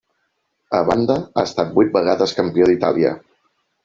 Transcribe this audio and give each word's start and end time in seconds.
A 0.77 0.77
banda, 0.87 1.17
ha 1.37 1.43
estat 1.49 1.69
vuit 1.75 1.91
vegades 1.97 2.33
Campió 2.39 2.71
d'Itàlia. 2.71 3.13